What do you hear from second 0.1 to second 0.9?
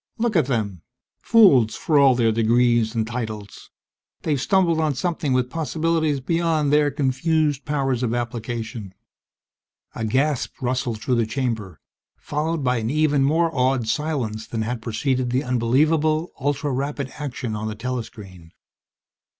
_Look at them